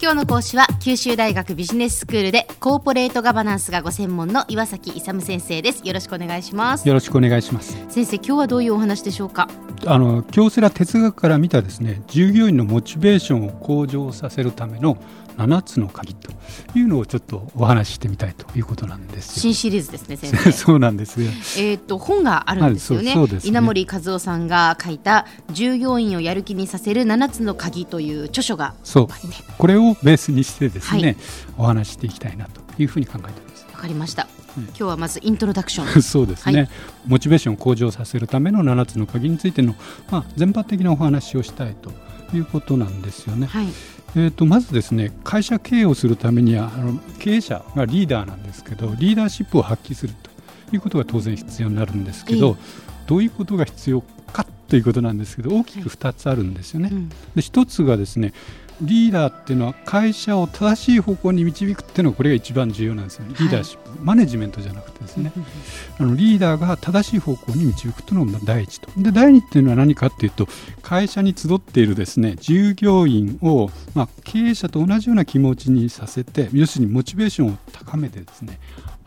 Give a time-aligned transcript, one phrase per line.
[0.00, 5.86] 今日の講師は九州大学ビジネススクールでコーポレートガバナンスがご専門の岩崎勇先生です。
[5.86, 6.86] よろしくお願いします。
[6.86, 7.76] よろしくお願いします。
[7.88, 9.48] 先生今日はどういうお話でしょうか？
[9.86, 14.96] あの京セラ哲学から見たですね従業員のモチベーションを向上させるための
[15.36, 16.32] 7つの鍵と
[16.74, 20.50] いうのをちょっとお話ししてみたいということなんです新シリーズですね先生。
[20.52, 23.14] そうなんですよえっ、と本があるんですよね。
[23.14, 29.08] ね、稲森和夫さんが書いた従業員をやる気にさせる7つの鍵という著書がそう。
[29.58, 31.16] これをベースにしてですね、はい、
[31.58, 33.66] お話していきたいなというふうに考えています。
[33.72, 34.26] わかりました。
[34.56, 36.02] 今日はまずイントロダクション。
[36.02, 36.68] そうですね、はい、
[37.06, 39.74] モチベーションを向上させるための7つの鍵についての、
[40.10, 41.92] まあ、全般的なお話をしたいと
[42.36, 43.46] いうことなんですよね。
[43.46, 43.68] はい。
[44.16, 52.56] えーと、まずですね会社経営をするためにはあの経営者がリーダーなんですけどリーダーシップを発揮するということが当然必要になるんですけど、
[53.06, 56.86] どういうことが必要かということなんですけど大きく2つあるんですよね。
[56.86, 58.32] はいうん、で1つがですね
[58.80, 65.32] リーダーっていうのは会社を正しい方向に導くっていうのはこれが一番重要なんですよね、リーダーシップ、はい、マネジメントじゃなくてですね、
[65.98, 70.46] あのリーダーが正しい方向に導くというのが第一と、で第二っていうのは何かっていうと、
[70.82, 78.58] 会社に集っているですね従業員を、まあ、経営者と同じような気持ちにさせて、要するにモチベーションを高めてですね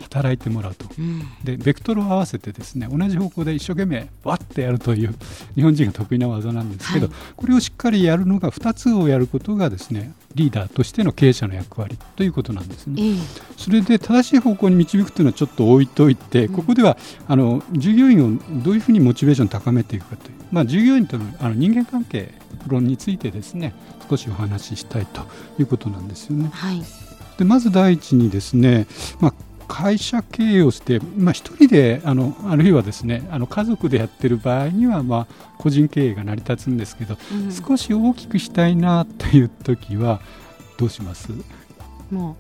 [0.02, 5.14] 働いてもらうと、うん、でベクトルを合わせてですね同じ方向で一生懸命わってやるという
[5.56, 12.96] 日本人が得意な技なんですけど、はい、これをしっかりやるのが2つをやることがですねリーダーとしての経営者の役割ということなんですね。
[12.98, 13.20] えー、
[13.58, 22.34] それで正しい方向に導くというのはちょっと置いといて、ここではあの従業員をどういうふうにモチベーションを高めていくかという、まあ、従業員とのあの人間関係
[22.68, 23.74] 論についてですね
[24.10, 25.22] 少しお話ししたいと
[25.60, 26.50] いうことなんですよね。
[26.54, 26.82] はい、
[27.38, 28.88] でまず第一にですね、
[29.20, 29.34] まあ
[29.74, 40.20] 会社経営をして、まあ、1人であのあるいはですねあの家族でやってる場合には、まあ、個人経営が成り立つんですけど、うん、少し大きくしたいなという時は
[40.78, 41.32] どうします？
[42.12, 42.36] も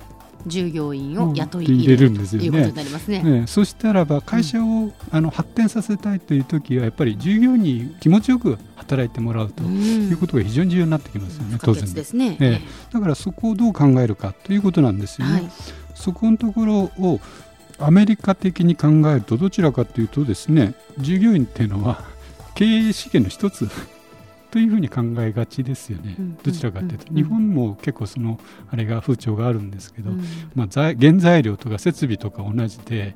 [0.45, 2.73] う従業員を雇い入れるんですよね。
[3.07, 12.03] ねねそしたらば会社を、うん、あの発展させたいという時はやっぱり従業員に気持ちよく働いてもらうということが非常に重要になってきますよね、うん、当然で。
[12.03, 12.61] すね、ね、
[12.91, 15.33] だからそこをどう考えるかということなんですよね。
[15.33, 15.49] はい
[15.95, 17.19] そこのところを
[17.79, 22.03] アメリカ的に考えるとどちらかというとですね従業員っていうのは
[22.53, 23.69] 経営資源の一つ
[24.51, 28.37] というふうに考えがちですよね、どちらかというと、日本も結構その
[28.69, 30.11] あれが風潮があるんですけど、
[30.55, 33.15] まあ、原材料とか設備とか同じで、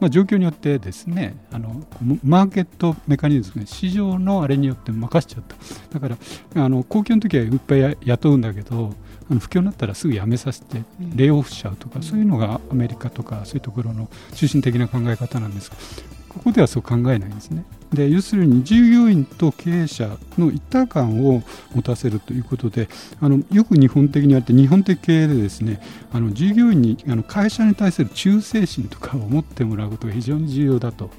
[0.00, 1.82] まあ、状況によってですねあの
[2.24, 5.56] マーケットメカニズム市場のあれによって任せちゃった。
[5.98, 6.08] だか
[6.54, 8.92] らあの公共の時はいっぱい雇うんだけど
[9.30, 10.82] あの不況になったらすぐ辞めさせて
[11.14, 15.70] レイオフしちゃうとか、そういうのがアメリカとかそういうところの中心的な考え方なんです。
[15.70, 15.76] が
[16.34, 17.64] ここではそう考えないんですね。
[17.92, 21.42] で要するに従業員と経営者の一体感を
[21.74, 22.88] 持たせるということで
[23.20, 25.80] あのよく日本的にあって日本的経営でですね
[26.12, 31.10] あの従業員にあの会社に対する忠誠心とかを持ってもらうことが非常に重要だと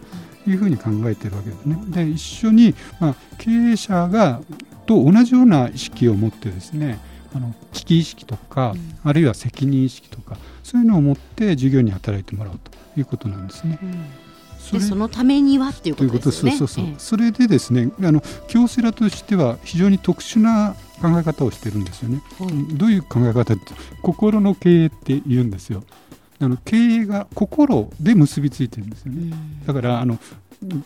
[0.48, 1.78] いうふうに考えているわけですね。
[1.88, 4.42] で一緒に、まあ、経営者が
[4.86, 7.00] と同じような意識を持ってですね
[7.34, 13.80] あの危機意識とか、うん、あるいは責任意識とかそういうのを持って従業員に働いてもらうということなんですね。
[13.82, 14.25] うん
[14.66, 16.52] そそのためにはっていうことですね。
[16.52, 22.22] そうそうそう、ええ、それでですね、あの京セラとしては非常に特殊な考え方をしてるんですよね。
[22.40, 25.84] はい、どういう考え方って心の経営って言うんですよ。
[26.40, 29.34] あの経営が心で結びついてるんですよね。
[29.66, 30.20] だからあの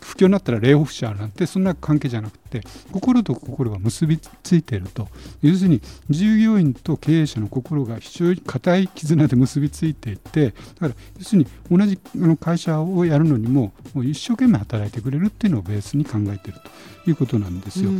[0.02, 5.08] 不況になったらレイオフ者なんてそんな関係じゃなくて心と心が結びついていると
[5.42, 12.00] 要するに従業員と経営者の心が非常に固い絆で結びついていてだから要するに同じ
[12.40, 16.60] 会社をやるのにももう一生懸命働いてくれるっていうのをベースに考えている
[17.04, 17.92] ということなんですよ。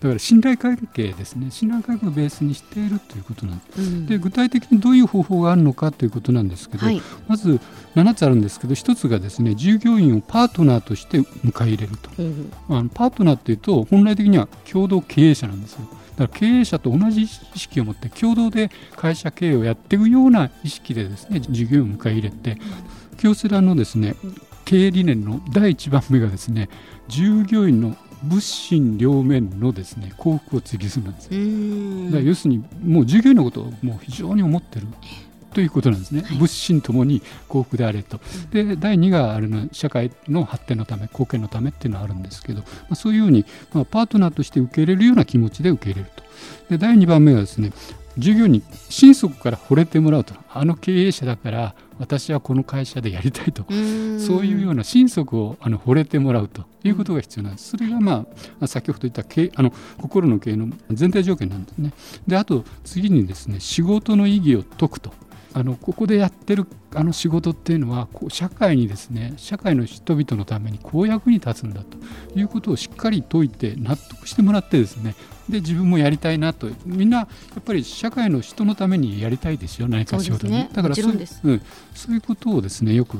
[0.00, 1.50] だから信頼関係ですね。
[1.50, 7.60] 信頼関係をベースにしているということなんです、うん、で具体的にどういう方法があるのかということなんですけど、はい、まず
[7.94, 15.80] 7つあるんですけど1つがですね従業員をパートナーとして迎え入れると、うん、あのパートナーっていうと本来的には共同経営者なんですよ。
[16.16, 22.56] だから経営者と同じ意識を持って共同で会社経営をやっていくような意識でですね従業員を迎え入れて
[23.18, 24.14] 京セラのですね
[24.64, 26.68] 経営理念の第1番目がですね
[27.08, 31.24] 従業員の物心両面のですね幸福を追求するんです。
[31.26, 32.04] よ。
[32.06, 34.86] だから要するにもう従業員のことをもう非常に思ってる。
[35.56, 38.20] ということなんですね、はい、物心ともに幸福であれと、
[38.50, 46.22] で第2があるの社会の発展のため貢献のためっていうのはあるんですけど、まあ、そういうように、まあ、パートナーとして受け入れるような気持ちで受け入れると。
[46.68, 47.72] で第2番目はですね
[48.18, 50.34] 従業員に心底から惚れてもらうと。
[50.52, 53.64] あの経営者だから私はこの会社でやりたいと
[54.18, 57.70] そういうような心底をあの惚れてもらうということが必要なんです。
[57.70, 58.26] それが、ま
[58.60, 61.92] あ、先ほど言った経あの心の経営の前提条件なんですね。
[62.26, 65.12] であと次にですね仕事の意義を解くと
[65.56, 71.96] あのここでやってるあの仕事っていうのはこう社会にですね社会の人々のために公約に立つんだと
[72.38, 75.14] いうことをしっかり解いて納得してもらってですね
[75.48, 81.62] で自分もやりたいなとみんなやっぱり社会の人のためにやりたいですよ何か仕事に、ね、だからそう,、うん、
[81.94, 83.16] そういうことをですねよく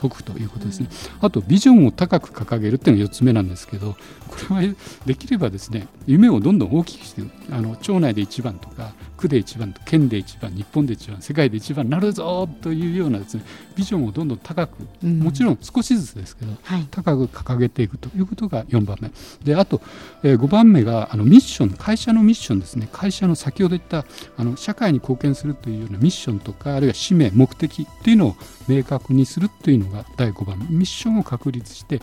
[0.00, 0.88] 解くということですね、
[1.20, 3.96] うん、あとビジョンを高く掲げるっていうのが4つ目なんですけど
[4.28, 4.74] これは
[5.04, 13.42] できればですね夢をどんどん大きくしてあの町内で一番とか区で一番と県で一番日本で一番世界で一番なるぞというようなですね
[13.74, 19.10] ビジョンをどんどん高く、うん、もちろん少しずつですけど、はい、高く掲げていくということが4番目。
[19.44, 19.80] であと、
[20.22, 22.88] えー、5番目があのミッション会社のミッションですね。
[22.92, 24.04] 会社の先ほど言った
[24.36, 28.36] あの社会に貢献するというようなミッションとかあるいは使命目的というのを
[28.68, 32.00] 明確にするというのが第5番ミッションを確立して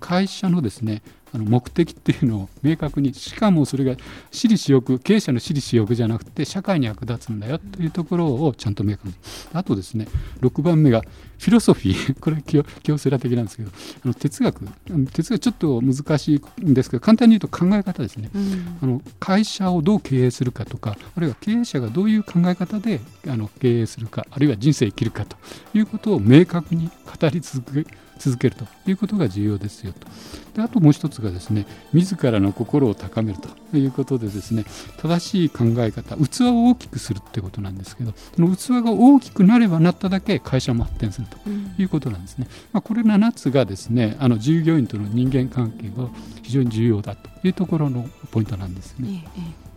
[0.00, 1.02] 会社のですね
[1.34, 3.94] あの目的っていうのを明確にしかもそれが
[4.30, 9.14] 私利私欲経営者の私利私欲じゃなくて社会に役立つんだよというところをちゃんと明確に。
[9.52, 10.06] あとですね
[10.40, 11.02] 6番目が
[11.38, 12.18] フィロソフィー。
[12.20, 13.70] これ京セラ的なんですけど
[14.04, 14.64] あの哲学。
[15.12, 25.36] 哲学ちょっと難しいんですけど簡単に言うと考え方ですね、うん、あの会社をどう経営するかとかあるいは経営者がどういう考え方であの経営するかあるいは人生生きるかと
[25.74, 30.06] いうことを明確に語り続け続けるということが重要ですよと。
[30.54, 34.64] であともう一つがですね自らの心を高めるということでですね
[34.98, 41.36] 正しい考え方器を大きくするってことなんですけどその器が大きくなればなっただけ会社も発展すると
[41.80, 46.08] いうことなんですね、うん、まあ、これ7つがですねあの従業員との人間関係が
[46.42, 49.24] 非常に重要だというところのポイントなんですね。
[49.36, 49.72] ええ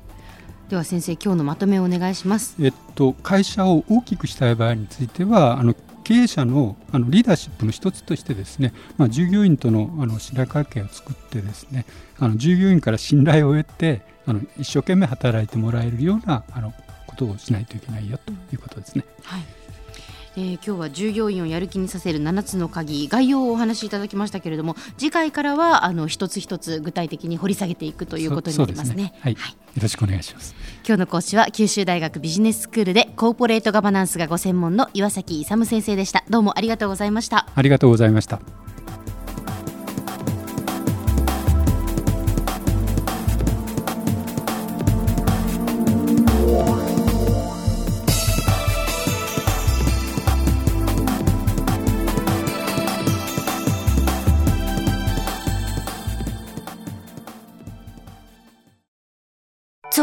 [0.70, 2.56] では先生今日のまとめをお願いします。
[2.60, 11.86] えっと会社を大きくしたい場合についてはあの経営者のあのリーダーシップの一つとしてですね、まあ、従業員とのあの信頼関係を作ってですね
[12.19, 16.74] あの従業員から信頼を得てあの一生懸命働いてもらえるようなあの
[17.07, 19.04] ことをしないといけないよということですね。
[19.24, 19.55] はい
[20.38, 28.94] えー、今日は従業員をやる気にさせる7つの鍵概要をお話しいただきましたけれども次回からはあの一つ一つ具体的に掘り下げていくということになりますね。
[28.94, 29.14] すね。
[29.22, 30.56] はい、はい、よろしくお願いします。
[30.86, 36.24] 今日の講師は九州大学ビジネススクールでコーポレートガバナンスがご専門の岩崎勇先生でした。
[36.30, 37.48] どうもありがとうございました。
[37.54, 38.65] ありがとうございました